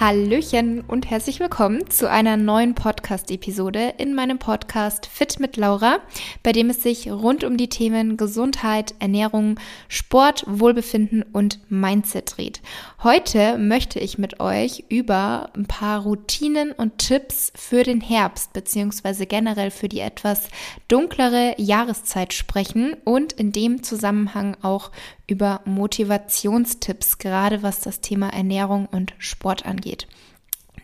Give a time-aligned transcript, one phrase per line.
[0.00, 5.98] Hallöchen und herzlich willkommen zu einer neuen Podcast-Episode in meinem Podcast Fit mit Laura,
[6.42, 12.62] bei dem es sich rund um die Themen Gesundheit, Ernährung, Sport, Wohlbefinden und Mindset dreht.
[13.02, 19.26] Heute möchte ich mit euch über ein paar Routinen und Tipps für den Herbst beziehungsweise
[19.26, 20.48] generell für die etwas
[20.88, 24.92] dunklere Jahreszeit sprechen und in dem Zusammenhang auch
[25.30, 30.06] über Motivationstipps, gerade was das Thema Ernährung und Sport angeht.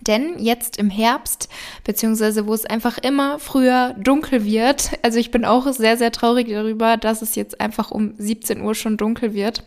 [0.06, 1.48] Denn jetzt im Herbst,
[1.84, 6.48] beziehungsweise wo es einfach immer früher dunkel wird, also ich bin auch sehr, sehr traurig
[6.48, 9.64] darüber, dass es jetzt einfach um 17 Uhr schon dunkel wird,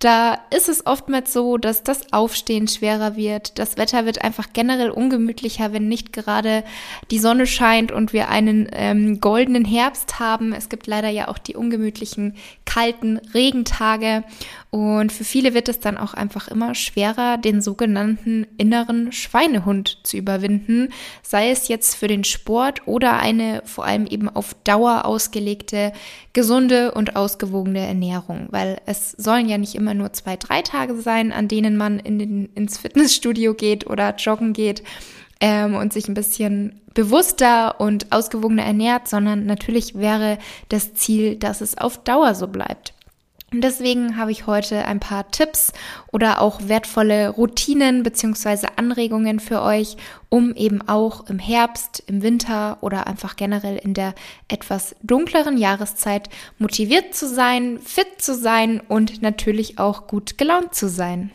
[0.00, 3.58] da ist es oftmals so, dass das Aufstehen schwerer wird.
[3.58, 6.64] Das Wetter wird einfach generell ungemütlicher, wenn nicht gerade
[7.10, 10.52] die Sonne scheint und wir einen ähm, goldenen Herbst haben.
[10.52, 14.24] Es gibt leider ja auch die ungemütlichen, kalten Regentage.
[14.70, 20.16] Und für viele wird es dann auch einfach immer schwerer, den sogenannten inneren Schweinehund zu
[20.16, 20.88] überwinden,
[21.22, 25.92] sei es jetzt für den Sport oder eine vor allem eben auf Dauer ausgelegte,
[26.32, 31.32] gesunde und ausgewogene Ernährung, weil es sollen ja nicht immer nur zwei, drei Tage sein,
[31.32, 34.82] an denen man in den, ins Fitnessstudio geht oder joggen geht
[35.40, 40.38] ähm, und sich ein bisschen bewusster und ausgewogener ernährt, sondern natürlich wäre
[40.70, 42.95] das Ziel, dass es auf Dauer so bleibt.
[43.52, 45.72] Und deswegen habe ich heute ein paar Tipps
[46.10, 49.96] oder auch wertvolle Routinen beziehungsweise Anregungen für euch,
[50.28, 54.14] um eben auch im Herbst, im Winter oder einfach generell in der
[54.48, 60.88] etwas dunkleren Jahreszeit motiviert zu sein, fit zu sein und natürlich auch gut gelaunt zu
[60.88, 61.30] sein.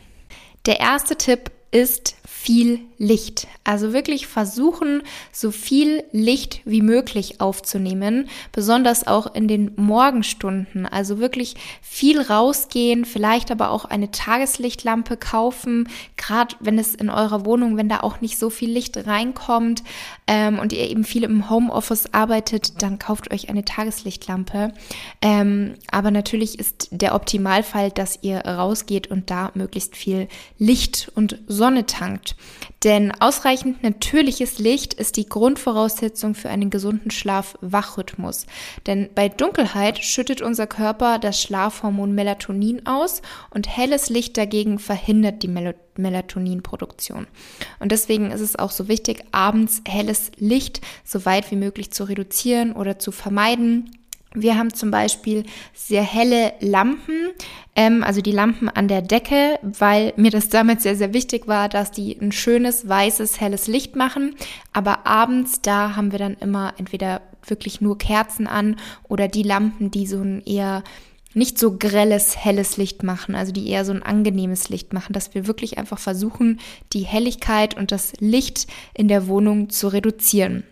[0.66, 3.48] Der erste Tipp ist viel Licht.
[3.64, 10.86] Also wirklich versuchen, so viel Licht wie möglich aufzunehmen, besonders auch in den Morgenstunden.
[10.86, 17.44] Also wirklich viel rausgehen, vielleicht aber auch eine Tageslichtlampe kaufen, gerade wenn es in eurer
[17.44, 19.82] Wohnung, wenn da auch nicht so viel Licht reinkommt
[20.28, 24.74] ähm, und ihr eben viel im Homeoffice arbeitet, dann kauft euch eine Tageslichtlampe.
[25.24, 30.28] Ähm, aber natürlich ist der Optimalfall, dass ihr rausgeht und da möglichst viel
[30.60, 32.36] Licht und Sonne tankt.
[32.92, 38.48] Denn ausreichend natürliches Licht ist die Grundvoraussetzung für einen gesunden Schlaf-Wachrhythmus.
[38.86, 45.42] Denn bei Dunkelheit schüttet unser Körper das Schlafhormon Melatonin aus und helles Licht dagegen verhindert
[45.42, 47.28] die Mel Melatoninproduktion.
[47.80, 52.04] Und deswegen ist es auch so wichtig, abends helles Licht so weit wie möglich zu
[52.04, 53.90] reduzieren oder zu vermeiden
[54.34, 55.44] wir haben zum Beispiel
[55.74, 57.32] sehr helle Lampen,
[57.76, 61.68] ähm, also die Lampen an der Decke, weil mir das damals sehr, sehr wichtig war,
[61.68, 64.36] dass die ein schönes, weißes, helles Licht machen.
[64.72, 68.78] Aber abends, da haben wir dann immer entweder wirklich nur Kerzen an
[69.08, 70.84] oder die Lampen, die so ein eher
[71.34, 75.34] nicht so grelles, helles Licht machen, also die eher so ein angenehmes Licht machen, dass
[75.34, 76.60] wir wirklich einfach versuchen,
[76.94, 80.64] die Helligkeit und das Licht in der Wohnung zu reduzieren.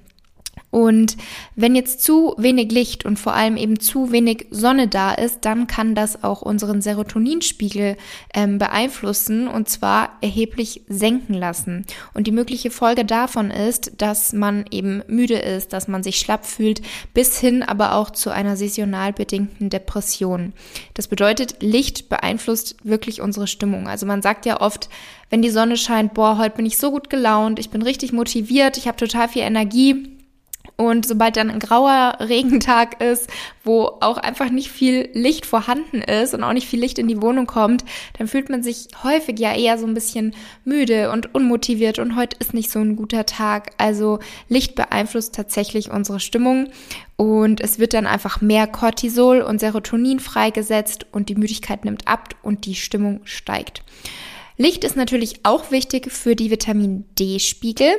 [0.72, 1.18] Und
[1.56, 5.66] wenn jetzt zu wenig Licht und vor allem eben zu wenig Sonne da ist, dann
[5.66, 7.98] kann das auch unseren Serotoninspiegel
[8.36, 11.86] ähm, beeinflussen und zwar erheblich senken lassen.
[12.14, 16.46] Und die mögliche Folge davon ist, dass man eben müde ist, dass man sich schlapp
[16.46, 16.82] fühlt,
[17.16, 20.54] bis hin aber auch zu einer saisonal bedingten Depression.
[20.94, 23.88] Das bedeutet, Licht beeinflusst wirklich unsere Stimmung.
[23.88, 24.90] Also man sagt ja oft,
[25.32, 28.78] wenn die Sonne scheint, boah, heute bin ich so gut gelaunt, ich bin richtig motiviert,
[28.78, 30.19] ich habe total viel Energie
[30.80, 33.30] und sobald dann ein grauer Regentag ist,
[33.66, 37.22] wo auch einfach nicht viel Licht vorhanden ist und auch nicht viel Licht in die
[37.22, 37.84] Wohnung kommt,
[38.18, 42.38] dann fühlt man sich häufig ja eher so ein bisschen müde und unmotiviert und heute
[42.40, 43.72] ist nicht so ein guter Tag.
[43.78, 46.70] Also Licht beeinflusst tatsächlich unsere Stimmung
[47.18, 52.36] und es wird dann einfach mehr Cortisol und Serotonin freigesetzt und die Müdigkeit nimmt ab
[52.42, 53.84] und die Stimmung steigt.
[54.56, 57.92] Licht ist natürlich auch wichtig für die Vitamin D-Spiegel.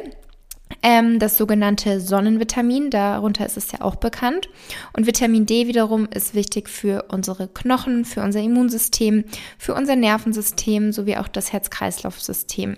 [0.82, 4.48] Ähm, das sogenannte Sonnenvitamin, darunter ist es ja auch bekannt.
[4.92, 9.24] Und Vitamin D wiederum ist wichtig für unsere Knochen, für unser Immunsystem,
[9.58, 12.76] für unser Nervensystem sowie auch das Herz-Kreislauf-System.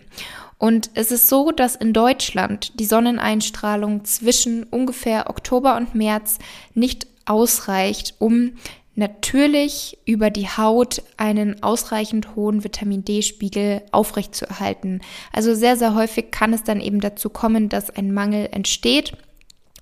[0.59, 6.38] Und es ist so, dass in Deutschland die Sonneneinstrahlung zwischen ungefähr Oktober und März
[6.75, 8.53] nicht ausreicht, um
[8.94, 15.00] natürlich über die Haut einen ausreichend hohen Vitamin D-Spiegel aufrechtzuerhalten.
[15.33, 19.12] Also sehr, sehr häufig kann es dann eben dazu kommen, dass ein Mangel entsteht.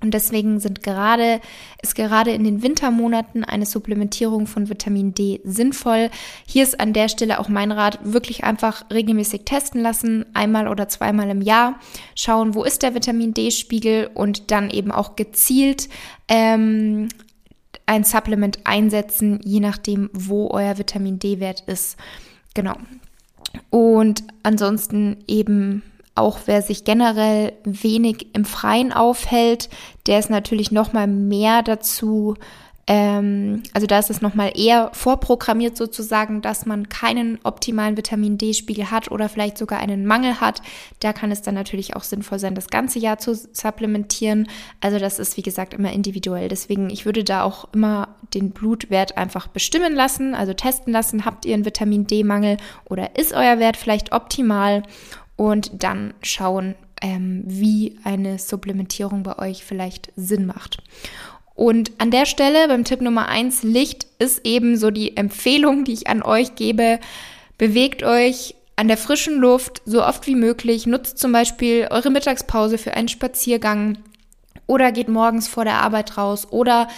[0.03, 1.41] Und deswegen sind gerade,
[1.83, 6.09] ist gerade in den Wintermonaten eine Supplementierung von Vitamin D sinnvoll.
[6.47, 10.89] Hier ist an der Stelle auch mein Rat, wirklich einfach regelmäßig testen lassen, einmal oder
[10.89, 11.79] zweimal im Jahr,
[12.15, 15.91] schauen, wo ist der Vitamin D-Spiegel und dann eben auch gezielt
[16.29, 17.09] ähm,
[17.91, 21.97] ein Supplement einsetzen, je nachdem, wo euer Vitamin D-Wert ist.
[22.55, 22.77] Genau.
[23.69, 25.83] Und ansonsten eben
[26.15, 29.71] auch wer sich generell wenig im Freien aufhält,
[30.07, 32.37] der ist natürlich noch mal mehr dazu
[32.93, 38.91] ähm, also da ist es nochmal eher vorprogrammiert sozusagen, dass man keinen optimalen Vitamin D-Spiegel
[38.91, 40.61] hat oder vielleicht sogar einen Mangel hat.
[40.99, 44.49] Da kann es dann natürlich auch sinnvoll sein, das ganze Jahr zu supplementieren.
[44.81, 46.49] Also das ist wie gesagt immer individuell.
[46.49, 51.25] Deswegen, ich würde da auch immer den Blutwert einfach bestimmen lassen, also testen lassen.
[51.25, 52.57] Habt ihr einen Vitamin D-Mangel
[52.87, 54.83] oder ist euer Wert vielleicht optimal?
[55.37, 60.83] Und dann schauen, ähm, wie eine Supplementierung bei euch vielleicht Sinn macht.
[61.61, 65.93] Und an der Stelle beim Tipp Nummer eins Licht ist eben so die Empfehlung, die
[65.93, 66.99] ich an euch gebe.
[67.59, 70.87] Bewegt euch an der frischen Luft so oft wie möglich.
[70.87, 73.99] Nutzt zum Beispiel eure Mittagspause für einen Spaziergang
[74.67, 76.89] oder geht morgens vor der Arbeit raus oder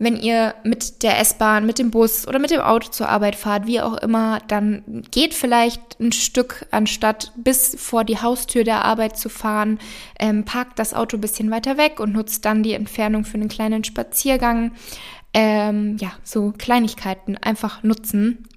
[0.00, 3.66] wenn ihr mit der S-Bahn, mit dem Bus oder mit dem Auto zur Arbeit fahrt,
[3.66, 9.18] wie auch immer, dann geht vielleicht ein Stück, anstatt bis vor die Haustür der Arbeit
[9.18, 9.78] zu fahren,
[10.18, 13.50] ähm, parkt das Auto ein bisschen weiter weg und nutzt dann die Entfernung für einen
[13.50, 14.72] kleinen Spaziergang.
[15.34, 18.48] Ähm, ja, so Kleinigkeiten einfach nutzen.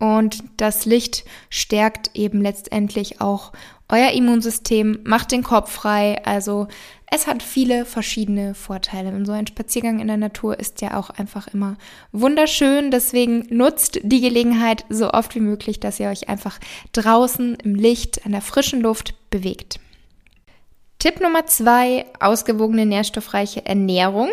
[0.00, 3.52] Und das Licht stärkt eben letztendlich auch
[3.90, 6.24] euer Immunsystem, macht den Kopf frei.
[6.24, 6.68] Also
[7.06, 9.10] es hat viele verschiedene Vorteile.
[9.10, 11.76] Und so ein Spaziergang in der Natur ist ja auch einfach immer
[12.12, 12.90] wunderschön.
[12.90, 16.60] Deswegen nutzt die Gelegenheit so oft wie möglich, dass ihr euch einfach
[16.92, 19.80] draußen im Licht, an der frischen Luft bewegt.
[21.00, 24.28] Tipp Nummer zwei, ausgewogene nährstoffreiche Ernährung.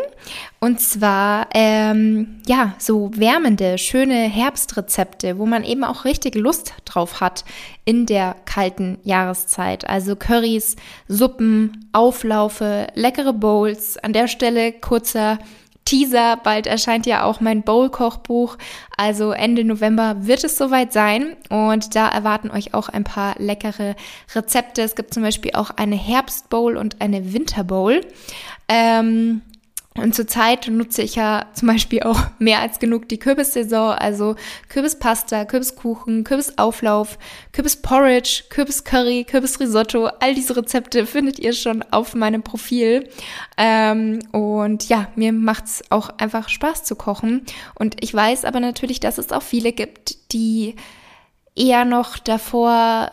[0.60, 7.22] Und zwar, ähm, ja, so wärmende, schöne Herbstrezepte, wo man eben auch richtig Lust drauf
[7.22, 7.46] hat
[7.86, 9.90] in der kalten Jahreszeit.
[9.90, 10.76] Also Currys,
[11.08, 13.98] Suppen, Auflaufe, leckere Bowls.
[13.98, 15.40] An der Stelle kurzer
[15.88, 18.58] Teaser, bald erscheint ja auch mein Bowl-Kochbuch.
[18.98, 23.96] Also Ende November wird es soweit sein und da erwarten euch auch ein paar leckere
[24.36, 24.82] Rezepte.
[24.82, 28.02] Es gibt zum Beispiel auch eine Herbstbowl und eine Winterbowl.
[28.68, 29.44] Ähm,
[29.98, 34.36] und zurzeit nutze ich ja zum Beispiel auch mehr als genug die Kürbissaison, also
[34.70, 37.18] Kürbispasta, Kürbiskuchen, Kürbisauflauf,
[37.52, 40.08] Kürbisporridge, Kürbiscurry, Kürbisrisotto.
[40.20, 43.10] All diese Rezepte findet ihr schon auf meinem Profil.
[43.58, 47.46] Ähm, und ja, mir macht's auch einfach Spaß zu kochen.
[47.76, 50.76] Und ich weiß aber natürlich, dass es auch viele gibt, die
[51.56, 53.12] eher noch davor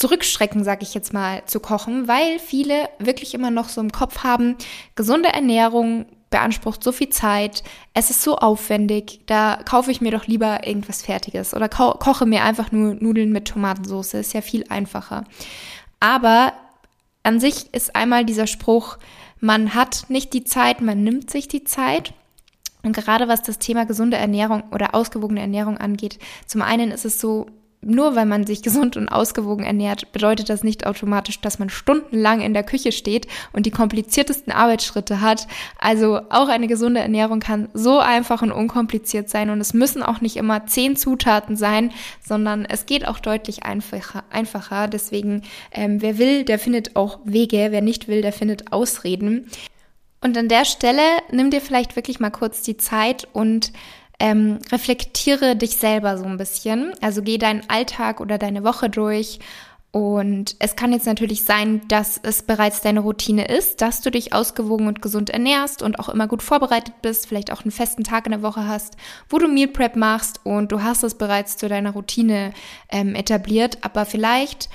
[0.00, 4.24] zurückschrecken, sag ich jetzt mal, zu kochen, weil viele wirklich immer noch so im Kopf
[4.24, 4.56] haben,
[4.94, 7.62] gesunde Ernährung beansprucht so viel Zeit,
[7.92, 12.24] es ist so aufwendig, da kaufe ich mir doch lieber irgendwas Fertiges oder ko koche
[12.24, 15.24] mir einfach nur Nudeln mit Tomatensauce, ist ja viel einfacher.
[15.98, 16.52] Aber
[17.22, 18.98] an sich ist einmal dieser Spruch,
[19.40, 22.14] man hat nicht die Zeit, man nimmt sich die Zeit.
[22.82, 27.20] Und gerade was das Thema gesunde Ernährung oder ausgewogene Ernährung angeht, zum einen ist es
[27.20, 27.46] so,
[27.82, 32.40] nur weil man sich gesund und ausgewogen ernährt, bedeutet das nicht automatisch, dass man stundenlang
[32.42, 35.46] in der Küche steht und die kompliziertesten Arbeitsschritte hat.
[35.78, 40.20] Also auch eine gesunde Ernährung kann so einfach und unkompliziert sein und es müssen auch
[40.20, 41.92] nicht immer zehn Zutaten sein,
[42.22, 44.24] sondern es geht auch deutlich einfacher.
[44.30, 44.86] einfacher.
[44.88, 45.42] Deswegen,
[45.72, 49.46] ähm, wer will, der findet auch Wege, wer nicht will, der findet Ausreden.
[50.22, 53.72] Und an der Stelle nimm dir vielleicht wirklich mal kurz die Zeit und
[54.20, 56.92] ähm, reflektiere dich selber so ein bisschen.
[57.00, 59.40] Also geh deinen Alltag oder deine Woche durch.
[59.92, 64.32] Und es kann jetzt natürlich sein, dass es bereits deine Routine ist, dass du dich
[64.32, 68.26] ausgewogen und gesund ernährst und auch immer gut vorbereitet bist, vielleicht auch einen festen Tag
[68.26, 68.96] in der Woche hast,
[69.28, 72.52] wo du Meal Prep machst und du hast es bereits zu deiner Routine
[72.88, 73.78] ähm, etabliert.
[73.80, 74.68] Aber vielleicht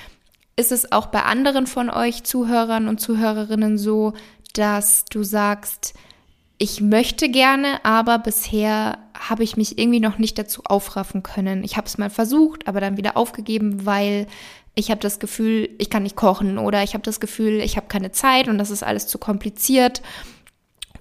[0.58, 4.14] ist es auch bei anderen von euch Zuhörern und Zuhörerinnen so,
[4.54, 5.94] dass du sagst,
[6.58, 8.98] ich möchte gerne, aber bisher
[9.30, 11.64] habe ich mich irgendwie noch nicht dazu aufraffen können.
[11.64, 14.28] Ich habe es mal versucht, aber dann wieder aufgegeben, weil
[14.76, 17.88] ich habe das Gefühl, ich kann nicht kochen oder ich habe das Gefühl, ich habe
[17.88, 20.02] keine Zeit und das ist alles zu kompliziert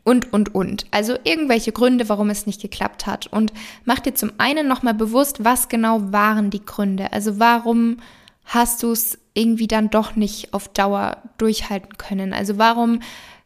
[0.05, 0.87] und, und, und.
[0.91, 3.27] Also irgendwelche Gründe, warum es nicht geklappt hat.
[3.27, 3.53] Und
[3.85, 7.13] mach dir zum einen nochmal bewusst, was genau waren die Gründe.
[7.13, 7.97] Also warum
[8.45, 12.33] hast du es irgendwie dann doch nicht auf Dauer durchhalten können?
[12.33, 13.01] Also warum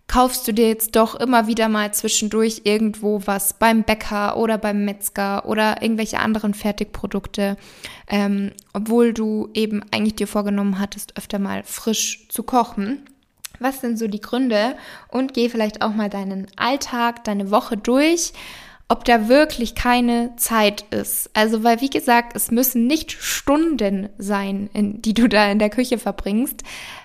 [0.09, 4.85] kaufst du dir jetzt doch immer wieder mal zwischendurch irgendwo was beim Bäcker oder beim
[4.85, 7.57] Metzger oder irgendwelche anderen Fertigprodukte,
[8.09, 13.05] ähm, obwohl du eben eigentlich dir vorgenommen hattest, öfter mal frisch zu kochen.
[13.61, 14.77] Was sind so die Gründe?
[15.09, 18.33] Und geh vielleicht auch mal deinen Alltag, deine Woche durch
[18.91, 21.31] ob da wirklich keine Zeit ist.
[21.35, 25.69] Also, weil wie gesagt, es müssen nicht Stunden sein, in, die du da in der
[25.69, 26.63] Küche verbringst.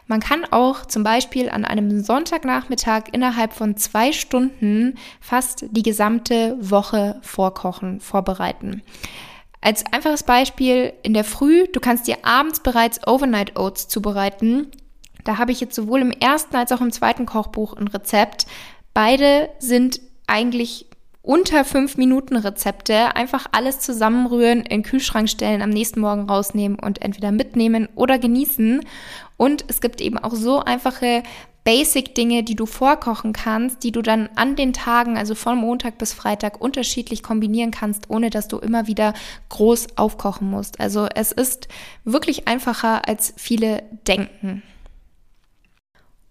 [0.07, 6.57] Man kann auch zum Beispiel an einem Sonntagnachmittag innerhalb von zwei Stunden fast die gesamte
[6.59, 8.81] Woche vorkochen, vorbereiten.
[9.59, 14.71] Als einfaches Beispiel in der Früh, du kannst dir abends bereits Overnight Oats zubereiten
[15.23, 18.45] Da habe ich jetzt sowohl im ersten als auch im zweiten Kochbuch ein Rezept.
[18.93, 20.87] Beide sind eigentlich
[21.23, 23.15] unter fünf Minuten Rezepte.
[23.15, 28.19] Einfach alles zusammenrühren, in den Kühlschrank stellen, am nächsten Morgen rausnehmen und entweder mitnehmen oder
[28.19, 28.85] genießen.
[29.37, 31.23] Und es gibt eben auch so einfache
[31.63, 36.11] Basic-Dinge, die du vorkochen kannst, die du dann an den Tagen, also von Montag bis
[36.11, 39.13] Freitag, unterschiedlich kombinieren kannst, ohne dass du immer wieder
[39.47, 40.81] groß aufkochen musst.
[40.81, 41.69] Also es ist
[42.03, 44.61] wirklich einfacher, als viele denken.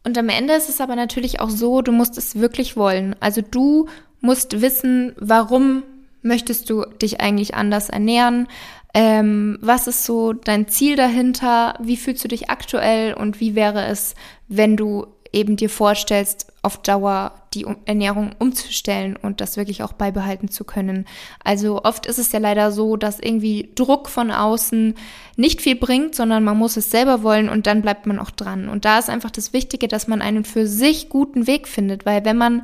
[0.05, 3.15] Und am Ende ist es aber natürlich auch so, du musst es wirklich wollen.
[3.21, 3.89] Also du
[4.21, 5.83] musst wissen, warum
[6.23, 8.49] möchtest du dich eigentlich anders ernähren?
[8.95, 11.75] Ähm, was ist so dein Ziel dahinter?
[11.81, 14.15] Wie fühlst du dich aktuell und wie wäre es,
[14.49, 20.49] wenn du eben dir vorstellst, auf Dauer die Ernährung umzustellen und das wirklich auch beibehalten
[20.49, 21.07] zu können.
[21.43, 24.95] Also oft ist es ja leider so, dass irgendwie Druck von außen
[25.37, 28.69] nicht viel bringt, sondern man muss es selber wollen und dann bleibt man auch dran.
[28.69, 32.25] Und da ist einfach das Wichtige, dass man einen für sich guten Weg findet, weil
[32.25, 32.63] wenn man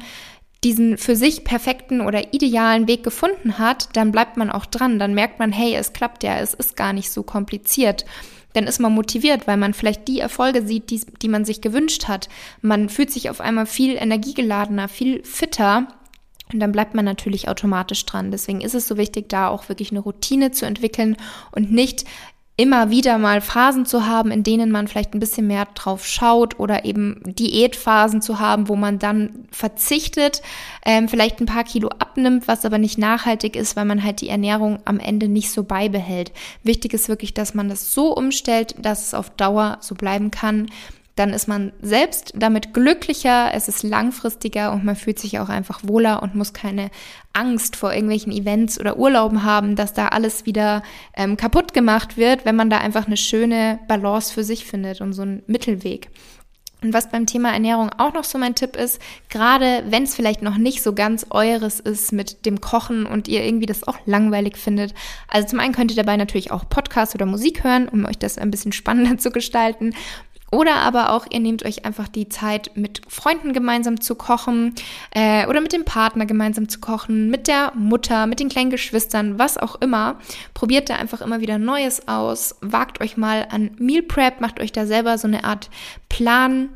[0.64, 4.98] diesen für sich perfekten oder idealen Weg gefunden hat, dann bleibt man auch dran.
[4.98, 8.04] Dann merkt man, hey, es klappt ja, es ist gar nicht so kompliziert.
[8.54, 12.08] Dann ist man motiviert, weil man vielleicht die Erfolge sieht, die, die man sich gewünscht
[12.08, 12.28] hat.
[12.62, 15.88] Man fühlt sich auf einmal viel energiegeladener, viel fitter.
[16.52, 18.30] Und dann bleibt man natürlich automatisch dran.
[18.30, 21.16] Deswegen ist es so wichtig, da auch wirklich eine Routine zu entwickeln
[21.52, 22.04] und nicht
[22.58, 26.58] immer wieder mal Phasen zu haben, in denen man vielleicht ein bisschen mehr drauf schaut
[26.58, 30.42] oder eben Diätphasen zu haben, wo man dann verzichtet,
[30.84, 34.28] ähm, vielleicht ein paar Kilo abnimmt, was aber nicht nachhaltig ist, weil man halt die
[34.28, 36.32] Ernährung am Ende nicht so beibehält.
[36.64, 40.66] Wichtig ist wirklich, dass man das so umstellt, dass es auf Dauer so bleiben kann
[41.18, 45.80] dann ist man selbst damit glücklicher, es ist langfristiger und man fühlt sich auch einfach
[45.82, 46.90] wohler und muss keine
[47.32, 50.82] Angst vor irgendwelchen Events oder Urlauben haben, dass da alles wieder
[51.16, 55.12] ähm, kaputt gemacht wird, wenn man da einfach eine schöne Balance für sich findet und
[55.12, 56.08] so einen Mittelweg.
[56.80, 60.42] Und was beim Thema Ernährung auch noch so mein Tipp ist, gerade wenn es vielleicht
[60.42, 64.56] noch nicht so ganz eures ist mit dem Kochen und ihr irgendwie das auch langweilig
[64.56, 64.94] findet.
[65.26, 68.38] Also zum einen könnt ihr dabei natürlich auch Podcast oder Musik hören, um euch das
[68.38, 69.92] ein bisschen spannender zu gestalten.
[70.50, 74.74] Oder aber auch, ihr nehmt euch einfach die Zeit, mit Freunden gemeinsam zu kochen
[75.10, 79.38] äh, oder mit dem Partner gemeinsam zu kochen, mit der Mutter, mit den kleinen Geschwistern,
[79.38, 80.18] was auch immer.
[80.54, 84.72] Probiert da einfach immer wieder Neues aus, wagt euch mal an Meal Prep, macht euch
[84.72, 85.68] da selber so eine Art
[86.08, 86.70] Plan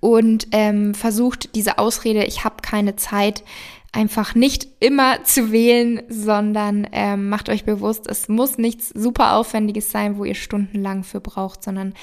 [0.00, 3.44] und ähm, versucht diese Ausrede, ich habe keine Zeit,
[3.92, 9.90] einfach nicht immer zu wählen, sondern ähm, macht euch bewusst, es muss nichts super Aufwendiges
[9.90, 11.94] sein, wo ihr stundenlang für braucht, sondern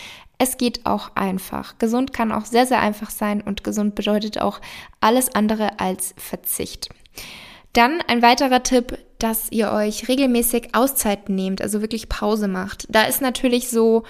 [0.41, 1.77] es geht auch einfach.
[1.77, 4.59] Gesund kann auch sehr, sehr einfach sein und gesund bedeutet auch
[4.99, 6.89] alles andere als Verzicht.
[7.73, 12.87] Dann ein weiterer Tipp, dass ihr euch regelmäßig Auszeiten nehmt, also wirklich Pause macht.
[12.89, 14.01] Da ist natürlich so,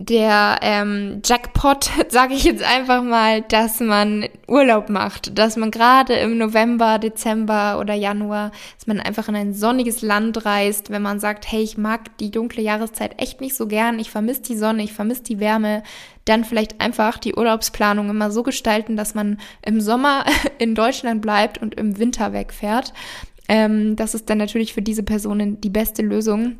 [0.00, 6.14] der ähm, Jackpot, sage ich jetzt einfach mal, dass man Urlaub macht, dass man gerade
[6.14, 11.20] im November, Dezember oder Januar, dass man einfach in ein sonniges Land reist, wenn man
[11.20, 14.82] sagt, hey, ich mag die dunkle Jahreszeit echt nicht so gern, ich vermisse die Sonne,
[14.82, 15.82] ich vermisse die Wärme,
[16.24, 20.24] dann vielleicht einfach die Urlaubsplanung immer so gestalten, dass man im Sommer
[20.58, 22.94] in Deutschland bleibt und im Winter wegfährt.
[23.48, 26.56] Ähm, das ist dann natürlich für diese Personen die beste Lösung.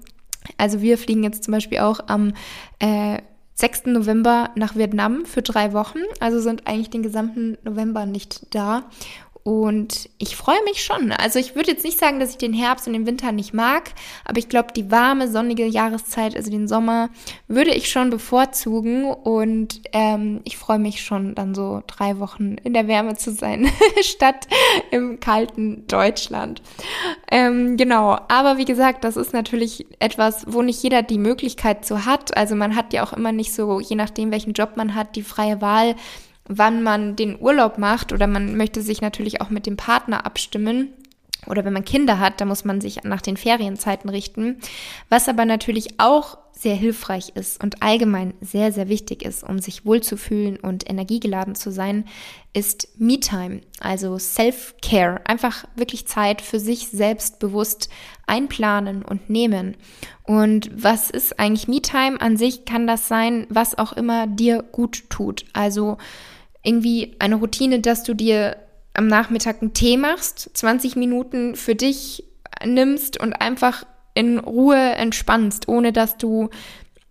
[0.58, 2.34] Also wir fliegen jetzt zum Beispiel auch am
[2.80, 3.18] äh,
[3.60, 3.86] 6.
[3.86, 8.84] November nach Vietnam für drei Wochen, also sind eigentlich den gesamten November nicht da.
[9.42, 11.12] Und ich freue mich schon.
[11.12, 13.92] Also ich würde jetzt nicht sagen, dass ich den Herbst und den Winter nicht mag,
[14.24, 17.08] aber ich glaube, die warme, sonnige Jahreszeit, also den Sommer,
[17.48, 19.06] würde ich schon bevorzugen.
[19.06, 23.70] Und ähm, ich freue mich schon, dann so drei Wochen in der Wärme zu sein,
[24.02, 24.46] statt
[24.90, 26.60] im kalten Deutschland.
[27.30, 32.04] Ähm, genau, aber wie gesagt, das ist natürlich etwas, wo nicht jeder die Möglichkeit zu
[32.04, 32.36] hat.
[32.36, 35.22] Also man hat ja auch immer nicht so, je nachdem, welchen Job man hat, die
[35.22, 35.94] freie Wahl
[36.50, 40.92] wann man den Urlaub macht oder man möchte sich natürlich auch mit dem Partner abstimmen.
[41.46, 44.58] Oder wenn man Kinder hat, da muss man sich nach den Ferienzeiten richten.
[45.08, 49.86] Was aber natürlich auch sehr hilfreich ist und allgemein sehr, sehr wichtig ist, um sich
[49.86, 52.04] wohlzufühlen und energiegeladen zu sein,
[52.52, 55.22] ist Me-Time, also Self-Care.
[55.24, 57.88] Einfach wirklich Zeit für sich selbst bewusst
[58.26, 59.78] einplanen und nehmen.
[60.24, 62.20] Und was ist eigentlich Me-Time?
[62.20, 65.46] An sich kann das sein, was auch immer dir gut tut.
[65.54, 65.96] Also
[66.62, 68.56] irgendwie eine Routine, dass du dir
[68.94, 72.24] am Nachmittag einen Tee machst, 20 Minuten für dich
[72.64, 76.50] nimmst und einfach in Ruhe entspannst, ohne dass du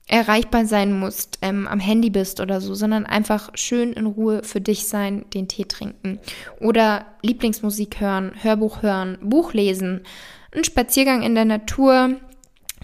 [0.08, 4.60] erreichbar sein musst, ähm, am Handy bist oder so, sondern einfach schön in Ruhe für
[4.60, 6.20] dich sein, den Tee trinken.
[6.60, 10.02] Oder Lieblingsmusik hören, Hörbuch hören, Buch lesen,
[10.56, 12.16] ein Spaziergang in der Natur,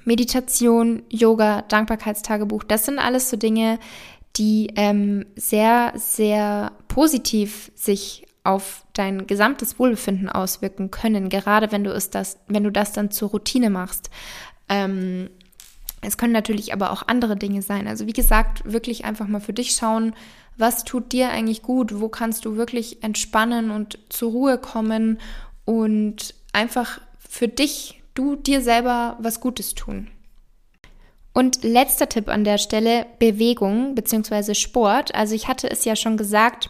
[0.05, 2.63] Meditation, Yoga, Dankbarkeitstagebuch.
[2.63, 3.79] Das sind alles so Dinge,
[4.37, 11.91] die ähm, sehr, sehr positiv sich auf dein gesamtes Wohlbefinden auswirken können, gerade wenn du
[11.91, 14.09] es das, wenn du das dann zur Routine machst.
[14.69, 15.29] Ähm,
[16.01, 17.87] es können natürlich aber auch andere Dinge sein.
[17.87, 20.13] Also wie gesagt, wirklich einfach mal für dich schauen,
[20.57, 25.19] was tut dir eigentlich gut, wo kannst du wirklich entspannen und zur Ruhe kommen
[25.65, 30.07] und einfach für dich, du dir selber was Gutes tun.
[31.35, 34.55] Und letzter Tipp an der Stelle, Bewegung bzw.
[34.55, 35.13] Sport.
[35.13, 36.69] Also ich hatte es ja schon gesagt,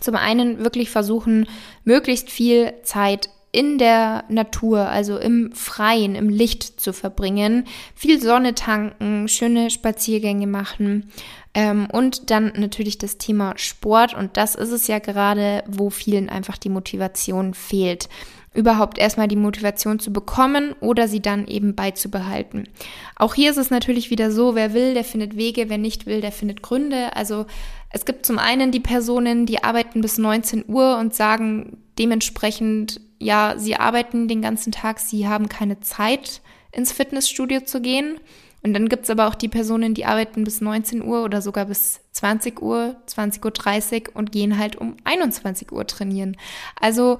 [0.00, 1.48] zum einen wirklich versuchen,
[1.82, 8.54] möglichst viel Zeit in der Natur, also im Freien, im Licht zu verbringen, viel Sonne
[8.54, 11.10] tanken, schöne Spaziergänge machen
[11.54, 16.28] ähm, und dann natürlich das Thema Sport und das ist es ja gerade, wo vielen
[16.28, 18.10] einfach die Motivation fehlt
[18.56, 22.68] überhaupt erstmal die Motivation zu bekommen oder sie dann eben beizubehalten.
[23.14, 26.20] Auch hier ist es natürlich wieder so, wer will, der findet Wege, wer nicht will,
[26.20, 27.14] der findet Gründe.
[27.14, 27.46] Also
[27.90, 33.54] es gibt zum einen die Personen, die arbeiten bis 19 Uhr und sagen dementsprechend, ja,
[33.56, 36.40] sie arbeiten den ganzen Tag, sie haben keine Zeit,
[36.72, 38.18] ins Fitnessstudio zu gehen.
[38.66, 41.66] Und dann gibt es aber auch die Personen, die arbeiten bis 19 Uhr oder sogar
[41.66, 46.36] bis 20 Uhr, 20.30 Uhr und gehen halt um 21 Uhr trainieren.
[46.80, 47.18] Also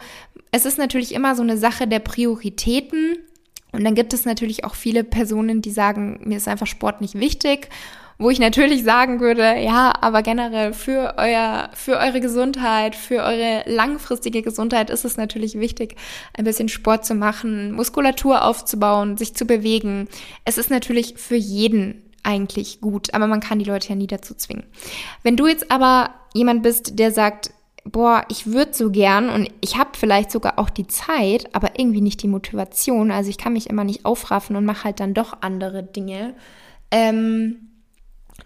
[0.50, 3.18] es ist natürlich immer so eine Sache der Prioritäten.
[3.70, 7.14] Und dann gibt es natürlich auch viele Personen, die sagen, mir ist einfach Sport nicht
[7.14, 7.68] wichtig
[8.18, 13.62] wo ich natürlich sagen würde, ja, aber generell für euer, für eure Gesundheit, für eure
[13.66, 15.96] langfristige Gesundheit ist es natürlich wichtig,
[16.36, 20.08] ein bisschen Sport zu machen, Muskulatur aufzubauen, sich zu bewegen.
[20.44, 24.34] Es ist natürlich für jeden eigentlich gut, aber man kann die Leute ja nie dazu
[24.34, 24.64] zwingen.
[25.22, 27.50] Wenn du jetzt aber jemand bist, der sagt,
[27.84, 32.00] boah, ich würde so gern und ich habe vielleicht sogar auch die Zeit, aber irgendwie
[32.00, 35.38] nicht die Motivation, also ich kann mich immer nicht aufraffen und mache halt dann doch
[35.40, 36.34] andere Dinge.
[36.90, 37.65] Ähm,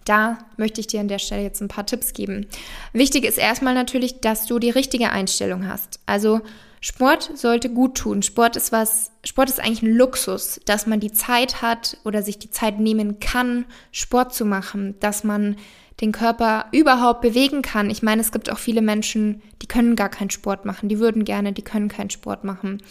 [0.05, 2.46] da möchte ich dir an der Stelle jetzt ein paar Tipps geben.
[2.92, 6.00] Wichtig ist erstmal natürlich, dass du die richtige Einstellung hast.
[6.07, 6.40] Also
[6.80, 8.22] Sport sollte gut tun.
[8.22, 12.38] Sport ist was, Sport ist eigentlich ein Luxus, dass man die Zeit hat oder sich
[12.38, 15.56] die Zeit nehmen kann, Sport zu machen, dass man
[16.00, 17.90] den Körper überhaupt bewegen kann.
[17.90, 21.24] Ich meine, es gibt auch viele Menschen, die können gar keinen Sport machen, die würden
[21.24, 22.82] gerne, die können keinen Sport machen.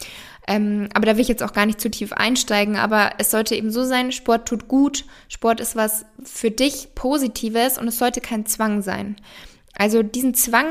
[0.46, 2.76] Ähm, aber da will ich jetzt auch gar nicht zu tief einsteigen.
[2.76, 5.04] Aber es sollte eben so sein, Sport tut gut.
[5.28, 9.16] Sport ist was für dich Positives und es sollte kein Zwang sein.
[9.74, 10.66] Also diesen Zwang,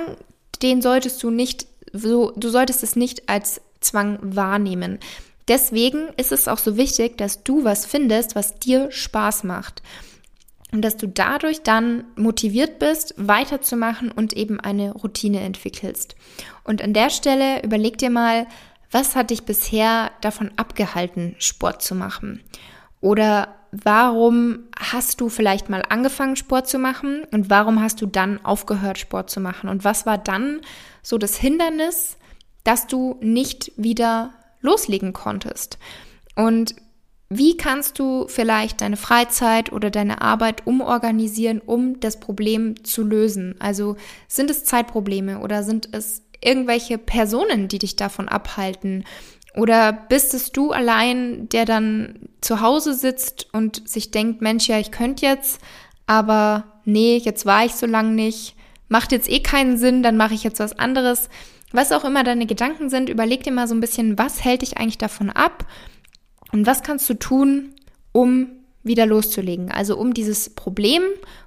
[0.62, 5.00] den solltest du nicht so, du solltest es nicht als Zwang wahrnehmen.
[5.48, 9.82] Deswegen ist es auch so wichtig, dass du was findest, was dir Spaß macht.
[10.72, 16.16] Und dass du dadurch dann motiviert bist, weiterzumachen und eben eine Routine entwickelst.
[16.64, 18.46] Und an der Stelle überleg dir mal,
[18.92, 22.44] was hat dich bisher davon abgehalten, Sport zu machen?
[23.02, 28.44] Oder warum hast du vielleicht mal angefangen, Sport zu machen und warum hast du dann
[28.44, 29.70] aufgehört, Sport zu machen?
[29.70, 30.62] Und was war dann
[31.02, 32.18] so das Hindernis,
[32.64, 35.78] dass du nicht wieder loslegen konntest?
[36.36, 36.76] Und
[37.30, 43.56] wie kannst du vielleicht deine Freizeit oder deine Arbeit umorganisieren, um das Problem zu lösen?
[43.60, 49.04] Also sind es Zeitprobleme oder sind es irgendwelche Personen, die dich davon abhalten?
[49.60, 54.80] Oder bist es du allein, der dann zu Hause sitzt und sich denkt, Mensch, ja,
[54.80, 55.60] ich könnte jetzt,
[56.08, 58.56] aber nee, jetzt war ich so lange nicht,
[58.88, 61.28] macht jetzt eh keinen Sinn, dann mache ich jetzt was anderes.
[61.74, 64.78] Was auch immer deine Gedanken sind, überleg dir mal so ein bisschen, was hält dich
[64.78, 65.66] eigentlich davon ab
[66.54, 67.74] und was kannst du tun,
[68.14, 68.48] um
[68.84, 69.72] wieder loszulegen.
[69.72, 71.04] Also um dieses Problem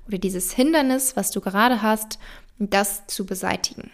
[0.06, 2.18] oder dieses Hindernis, was du gerade hast,
[2.58, 3.90] das zu beseitigen.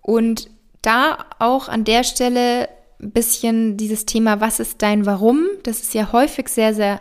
[0.00, 0.48] Und
[0.80, 2.68] da auch an der Stelle
[3.10, 5.46] bisschen dieses Thema, was ist dein Warum?
[5.64, 7.00] Das ist ja häufig sehr, sehr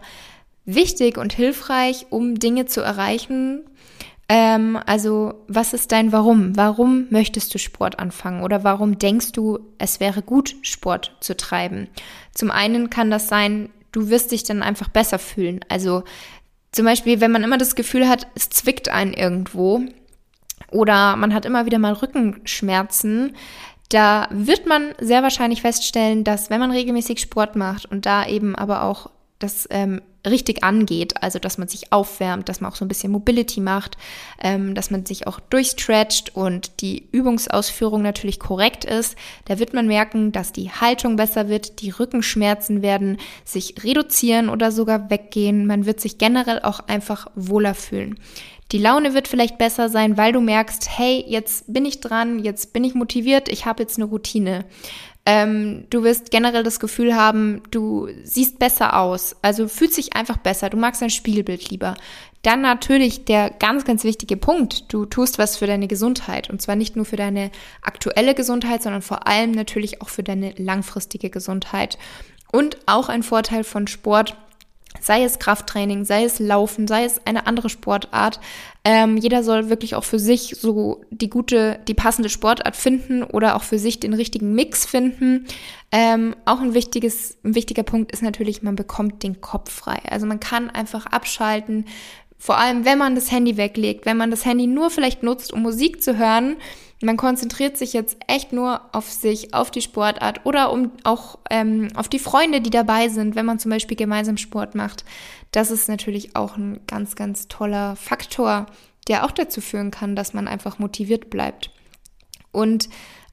[0.65, 3.63] wichtig und hilfreich, um Dinge zu erreichen.
[4.29, 6.55] Ähm, also, was ist dein Warum?
[6.55, 8.43] Warum möchtest du Sport anfangen?
[8.43, 11.89] Oder warum denkst du, es wäre gut, Sport zu treiben?
[12.33, 15.59] Zum einen kann das sein, du wirst dich dann einfach besser fühlen.
[15.67, 16.03] Also,
[16.71, 19.81] zum Beispiel, wenn man immer das Gefühl hat, es zwickt einen irgendwo,
[20.71, 23.35] oder man hat immer wieder mal Rückenschmerzen,
[23.93, 28.55] da wird man sehr wahrscheinlich feststellen, dass wenn man regelmäßig Sport macht und da eben
[28.55, 32.85] aber auch das ähm, richtig angeht, also dass man sich aufwärmt, dass man auch so
[32.85, 33.97] ein bisschen Mobility macht,
[34.41, 39.87] ähm, dass man sich auch durchstretcht und die Übungsausführung natürlich korrekt ist, da wird man
[39.87, 45.85] merken, dass die Haltung besser wird, die Rückenschmerzen werden sich reduzieren oder sogar weggehen, man
[45.85, 48.19] wird sich generell auch einfach wohler fühlen.
[48.71, 52.71] Die Laune wird vielleicht besser sein, weil du merkst, hey, jetzt bin ich dran, jetzt
[52.71, 54.63] bin ich motiviert, ich habe jetzt eine Routine.
[55.25, 59.35] Ähm, du wirst generell das Gefühl haben, du siehst besser aus.
[59.41, 60.69] Also fühlt sich einfach besser.
[60.69, 61.95] Du magst dein Spiegelbild lieber.
[62.41, 64.91] Dann natürlich der ganz, ganz wichtige Punkt.
[64.91, 66.49] Du tust was für deine Gesundheit.
[66.49, 67.51] Und zwar nicht nur für deine
[67.83, 71.99] aktuelle Gesundheit, sondern vor allem natürlich auch für deine langfristige Gesundheit.
[72.51, 74.35] Und auch ein Vorteil von Sport
[75.01, 78.39] sei es Krafttraining, sei es Laufen, sei es eine andere Sportart.
[78.83, 83.55] Ähm, jeder soll wirklich auch für sich so die gute, die passende Sportart finden oder
[83.55, 85.45] auch für sich den richtigen Mix finden.
[85.91, 89.99] Ähm, auch ein wichtiges, ein wichtiger Punkt ist natürlich, man bekommt den Kopf frei.
[90.09, 91.85] Also man kann einfach abschalten.
[92.37, 95.61] Vor allem, wenn man das Handy weglegt, wenn man das Handy nur vielleicht nutzt, um
[95.61, 96.57] Musik zu hören,
[97.01, 101.89] man konzentriert sich jetzt echt nur auf sich, auf die Sportart oder um auch ähm,
[101.95, 105.03] auf die Freunde, die dabei sind, wenn man zum Beispiel gemeinsam Sport macht.
[105.51, 108.67] Das ist natürlich auch ein ganz, ganz toller Faktor,
[109.07, 111.71] der auch dazu führen kann, dass man einfach motiviert bleibt.
[112.51, 112.87] Und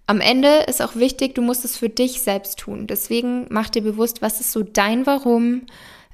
[0.07, 2.87] am Ende ist auch wichtig, du musst es für dich selbst tun.
[2.87, 5.67] Deswegen mach dir bewusst, was ist so dein Warum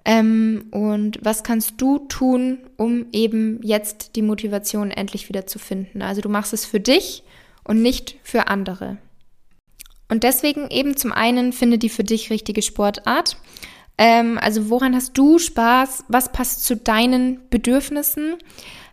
[0.05, 6.03] ähm, und was kannst du tun, um eben jetzt die Motivation endlich wieder zu finden.
[6.03, 7.23] Also du machst es für dich
[7.65, 8.99] und nicht für andere.
[10.09, 13.37] Und deswegen eben zum einen finde die für dich richtige Sportart.
[13.97, 16.05] Ähm, also woran hast du Spaß?
[16.09, 18.37] Was passt zu deinen Bedürfnissen?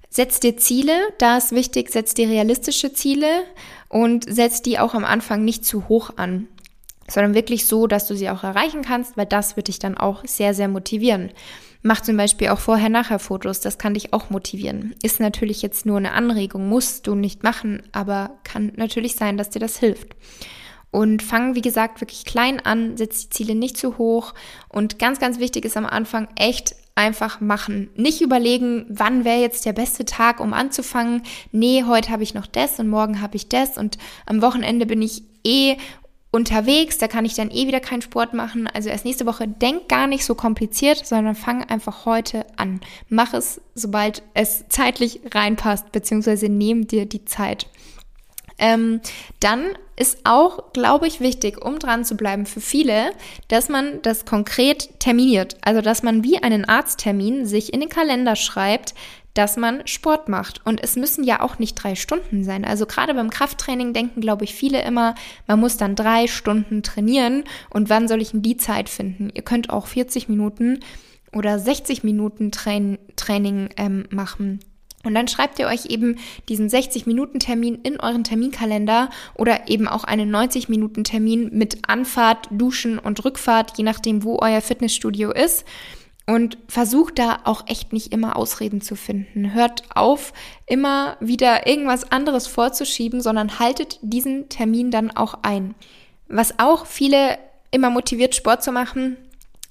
[0.10, 3.43] Setz dir Ziele, da ist wichtig, setz dir realistische Ziele
[3.88, 6.47] und setz die auch am Anfang nicht zu hoch an,
[7.12, 10.24] sondern wirklich so, dass du sie auch erreichen kannst, weil das wird dich dann auch
[10.26, 11.32] sehr, sehr motivieren.
[11.84, 14.95] Mach zum Beispiel auch Vorher-Nachher-Fotos, das kann dich auch motivieren.
[15.02, 19.50] Ist natürlich jetzt nur eine Anregung, musst du nicht machen, aber kann natürlich sein, dass
[19.50, 20.15] dir das hilft.
[20.91, 24.34] Und fang, wie gesagt, wirklich klein an, setz die Ziele nicht zu hoch.
[24.67, 27.89] Und ganz, ganz wichtig ist am Anfang echt einfach machen.
[27.95, 31.24] Nicht überlegen, wann wäre jetzt der beste Tag, um anzufangen.
[31.52, 35.02] Nee, heute habe ich noch das und morgen habe ich das und am Wochenende bin
[35.02, 35.78] ich eh
[36.32, 38.67] unterwegs, da kann ich dann eh wieder keinen Sport machen.
[38.67, 42.80] Also erst nächste Woche denk gar nicht so kompliziert, sondern fang einfach heute an.
[43.10, 47.67] Mach es, sobald es zeitlich reinpasst, beziehungsweise nehm dir die Zeit.
[48.58, 49.02] Ähm,
[49.41, 49.65] dann
[50.02, 53.12] ist auch, glaube ich, wichtig, um dran zu bleiben für viele,
[53.50, 55.58] dass man das konkret terminiert.
[55.62, 58.96] Also, dass man wie einen Arzttermin sich in den Kalender schreibt,
[59.36, 60.66] dass man Sport macht.
[60.66, 62.66] Und es müssen ja auch nicht drei Stunden sein.
[62.66, 65.14] Also gerade beim Krafttraining denken, glaube ich, viele immer,
[65.46, 67.44] man muss dann drei Stunden trainieren.
[67.70, 69.30] Und wann soll ich denn die Zeit finden?
[69.32, 70.80] Ihr könnt auch 40 Minuten
[71.32, 74.60] oder 60 Minuten Train Training ähm, machen.
[75.04, 76.18] Und dann schreibt ihr euch eben
[76.50, 83.78] diesen 60-Minuten-Termin in euren Terminkalender oder eben auch einen 90-Minuten-Termin mit Anfahrt, Duschen und Rückfahrt,
[83.78, 85.66] je nachdem, wo euer Fitnessstudio ist.
[86.28, 89.54] Und versucht da auch echt nicht immer Ausreden zu finden.
[89.54, 90.34] Hört auf,
[90.68, 95.74] immer wieder irgendwas anderes vorzuschieben, sondern haltet diesen Termin dann auch ein.
[96.28, 97.38] Was auch viele
[97.72, 99.18] immer motiviert, Sport zu machen,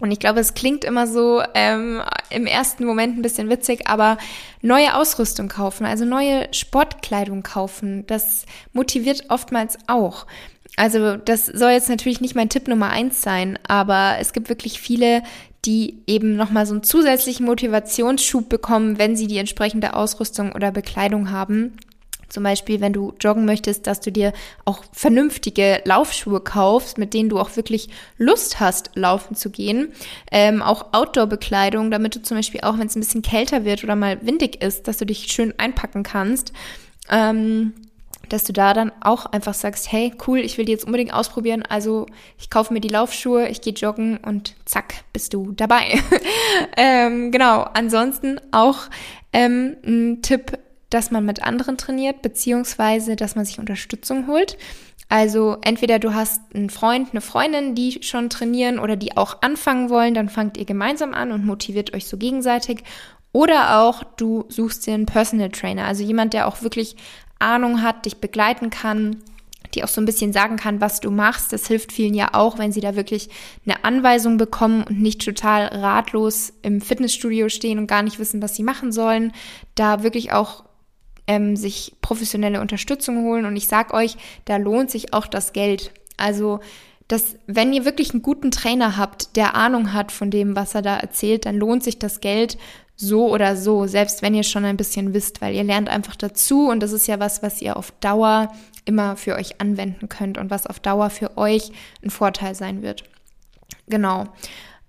[0.01, 4.19] und ich glaube, es klingt immer so ähm, im ersten Moment ein bisschen witzig, aber
[4.63, 10.27] neue Ausrüstung kaufen, also neue Sportkleidung kaufen, das motiviert oftmals auch.
[10.77, 14.81] Also das soll jetzt natürlich nicht mein Tipp Nummer eins sein, aber es gibt wirklich
[14.81, 15.23] viele,
[15.67, 21.31] die eben nochmal so einen zusätzlichen Motivationsschub bekommen, wenn sie die entsprechende Ausrüstung oder Bekleidung
[21.31, 21.77] haben.
[22.31, 24.33] Zum Beispiel, wenn du joggen möchtest, dass du dir
[24.65, 29.93] auch vernünftige Laufschuhe kaufst, mit denen du auch wirklich Lust hast, laufen zu gehen.
[30.31, 33.97] Ähm, auch Outdoor-Bekleidung, damit du zum Beispiel auch, wenn es ein bisschen kälter wird oder
[33.97, 36.53] mal windig ist, dass du dich schön einpacken kannst.
[37.11, 37.75] Ähm,
[38.31, 41.63] dass du da dann auch einfach sagst, hey, cool, ich will die jetzt unbedingt ausprobieren,
[41.69, 42.07] also
[42.39, 46.01] ich kaufe mir die Laufschuhe, ich gehe joggen und zack, bist du dabei.
[46.77, 48.79] ähm, genau, ansonsten auch
[49.33, 50.59] ähm, ein Tipp,
[50.91, 54.59] dass man mit anderen trainiert, beziehungsweise dass man sich Unterstützung holt.
[55.09, 59.91] Also entweder du hast einen Freund, eine Freundin, die schon trainieren oder die auch anfangen
[59.91, 62.85] wollen, dann fangt ihr gemeinsam an und motiviert euch so gegenseitig.
[63.33, 66.97] Oder auch du suchst dir einen Personal Trainer, also jemand, der auch wirklich
[67.41, 69.17] Ahnung hat, dich begleiten kann,
[69.75, 71.53] die auch so ein bisschen sagen kann, was du machst.
[71.53, 73.31] Das hilft vielen ja auch, wenn sie da wirklich
[73.65, 78.57] eine Anweisung bekommen und nicht total ratlos im Fitnessstudio stehen und gar nicht wissen, was
[78.57, 79.33] sie machen sollen.
[79.75, 80.65] Da wirklich auch
[81.31, 83.47] ähm, sich professionelle Unterstützung holen.
[83.47, 84.17] Und ich sag euch,
[84.47, 85.93] da lohnt sich auch das Geld.
[86.17, 86.59] Also
[87.07, 90.83] dass wenn ihr wirklich einen guten Trainer habt, der Ahnung hat von dem, was er
[90.83, 92.57] da erzählt, dann lohnt sich das Geld
[92.95, 96.69] so oder so, selbst wenn ihr schon ein bisschen wisst, weil ihr lernt einfach dazu
[96.69, 98.53] und das ist ja was, was ihr auf Dauer
[98.85, 101.73] immer für euch anwenden könnt und was auf Dauer für euch
[102.05, 103.03] ein Vorteil sein wird.
[103.89, 104.27] Genau.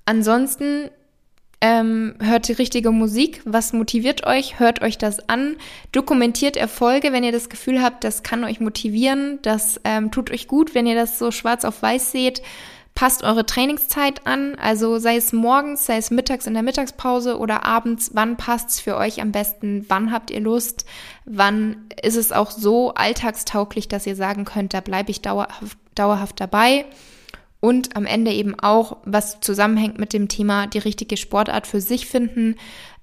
[0.06, 0.92] Ansonsten
[1.62, 5.58] ähm, hört die richtige Musik, was motiviert euch, hört euch das an,
[5.92, 10.48] dokumentiert Erfolge, wenn ihr das Gefühl habt, das kann euch motivieren, das ähm, tut euch
[10.48, 12.42] gut, wenn ihr das so schwarz auf weiß seht.
[12.96, 17.64] Passt eure Trainingszeit an, also sei es morgens, sei es mittags in der Mittagspause oder
[17.64, 20.86] abends, wann passt es für euch am besten, wann habt ihr Lust,
[21.26, 26.42] wann ist es auch so alltagstauglich, dass ihr sagen könnt, da bleibe ich dauerhaft, dauerhaft
[26.42, 26.86] dabei.
[27.62, 32.08] Und am Ende eben auch, was zusammenhängt mit dem Thema, die richtige Sportart für sich
[32.08, 32.56] finden,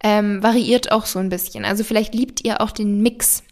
[0.02, 1.64] ähm, variiert auch so ein bisschen.
[1.64, 3.44] Also vielleicht liebt ihr auch den Mix.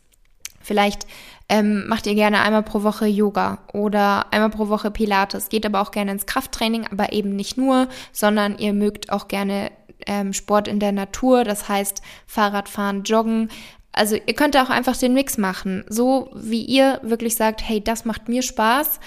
[0.60, 1.06] Vielleicht
[1.48, 5.48] ähm, macht ihr gerne einmal pro Woche Yoga oder einmal pro Woche Pilates.
[5.48, 9.70] Geht aber auch gerne ins Krafttraining, aber eben nicht nur, sondern ihr mögt auch gerne
[10.06, 13.48] ähm, Sport in der Natur, das heißt Fahrradfahren, Joggen.
[13.92, 18.04] Also ihr könnt auch einfach den Mix machen, so wie ihr wirklich sagt, hey, das
[18.04, 19.00] macht mir Spaß.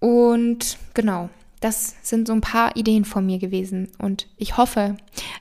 [0.00, 1.30] Und genau,
[1.60, 4.96] das sind so ein paar Ideen von mir gewesen und ich hoffe,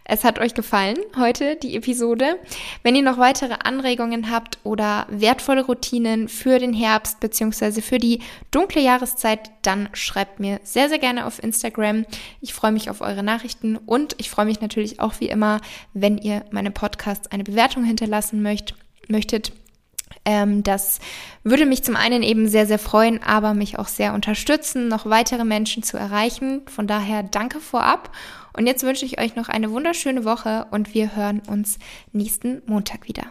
[0.05, 2.39] es hat euch gefallen heute die Episode.
[2.83, 7.81] Wenn ihr noch weitere Anregungen habt oder wertvolle Routinen für den Herbst bzw.
[7.81, 12.05] für die dunkle Jahreszeit, dann schreibt mir sehr, sehr gerne auf Instagram.
[12.39, 15.59] Ich freue mich auf eure Nachrichten und ich freue mich natürlich auch wie immer,
[15.93, 18.73] wenn ihr meine Podcasts eine Bewertung hinterlassen möcht,
[19.09, 19.51] möchtet.
[20.25, 20.99] Ähm, das
[21.43, 25.45] würde mich zum einen eben sehr, sehr freuen, aber mich auch sehr unterstützen, noch weitere
[25.45, 26.63] Menschen zu erreichen.
[26.67, 28.11] Von daher danke vorab.
[28.57, 31.77] Und jetzt wünsche ich euch noch eine wunderschöne Woche und wir hören uns
[32.11, 33.23] nächsten Montag wieder.